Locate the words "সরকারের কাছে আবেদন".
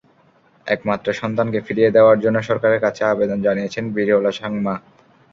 2.49-3.37